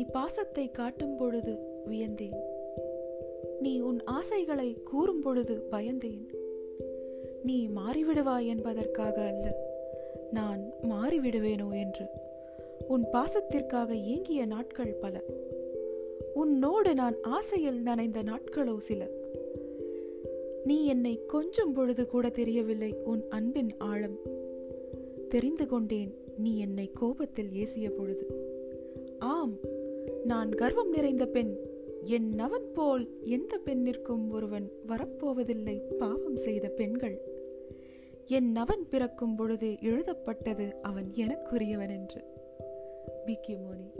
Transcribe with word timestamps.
நீ 0.00 0.06
பாசத்தை 0.06 0.70
காட்டும் 0.70 1.16
பொழுது 1.16 1.58
வியந்தேன். 1.86 2.40
நீ 3.60 3.80
உன் 3.80 4.04
ஆசைகளை 4.04 4.82
கூறும் 4.82 5.20
பொழுது 5.20 5.62
பயந்தேன். 5.70 6.28
நீ 7.42 7.68
மாறிவிடுவாய் 7.68 8.46
என்பதற்காக 8.46 9.22
அல்ல 9.22 9.56
நான் 10.32 10.62
மாறிவிடுவேனோ 10.82 11.78
என்று. 11.78 12.06
உன் 12.88 13.04
பாசத்திற்காக 13.12 13.94
ஏங்கிய 13.94 14.46
நாட்கள் 14.46 14.92
பல. 14.92 15.22
உன்னோடு 16.34 16.94
நான் 16.94 17.16
ஆசையில் 17.22 17.82
நனைந்த 17.82 18.22
நாட்களோ 18.22 18.78
சில. 18.78 19.08
நீ 20.64 20.86
என்னை 20.86 21.26
கொஞ்சம் 21.26 21.72
பொழுது 21.72 22.06
கூட 22.06 22.28
தெரியவில்லை 22.28 22.94
உன் 23.04 23.24
அன்பின் 23.28 23.76
ஆழம். 23.78 24.18
தெரிந்து 25.28 25.66
கொண்டேன் 25.66 26.14
நீ 26.36 26.58
என்னை 26.58 26.90
கோபத்தில் 26.94 27.50
ஏசிய 27.52 27.90
பொழுது. 27.90 28.58
நான் 30.24 30.54
கர்வம் 30.54 30.90
நிறைந்த 30.90 31.26
பெண். 31.26 31.56
என் 32.02 32.34
நவன் 32.34 32.72
போல் 32.74 33.18
எந்த 33.24 33.60
பெண்ணிற்கும் 33.64 34.28
ஒருவன் 34.28 34.70
வரப்போவதில்லை 34.86 35.80
பாவம் 35.98 36.36
செய்த 36.36 36.68
பெண்கள். 36.68 37.20
என் 38.26 38.52
நவன் 38.52 38.88
பிறக்கும் 38.90 39.36
பொழுது 39.36 39.82
எழுதப்பட்டது 39.82 40.76
அவன் 40.82 41.12
எனக்குரியவன் 41.14 41.90
என்று. 41.90 42.24
B 43.24 43.38
K 43.40 43.56
Moni. 43.56 43.94